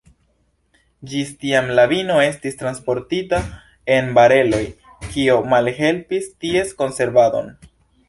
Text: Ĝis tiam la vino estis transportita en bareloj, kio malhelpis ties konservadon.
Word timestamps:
Ĝis 1.11 1.33
tiam 1.43 1.69
la 1.79 1.85
vino 1.91 2.15
estis 2.29 2.57
transportita 2.63 3.43
en 3.99 4.11
bareloj, 4.19 4.65
kio 5.13 5.39
malhelpis 5.55 6.31
ties 6.43 6.77
konservadon. 6.85 7.59